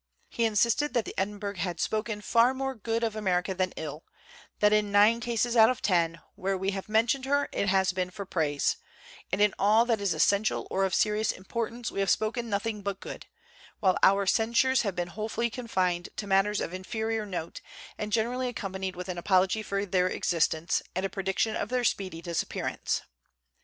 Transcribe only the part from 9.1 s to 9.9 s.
and in all 92 THE CENTENARY